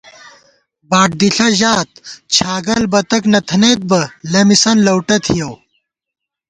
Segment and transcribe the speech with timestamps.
[0.89, 1.89] باڈ دِݪہ ژات
[2.33, 5.51] چھاگل بتَک نہ تھنَئیت بہ لَمِسَن لؤٹہ تھِیَؤ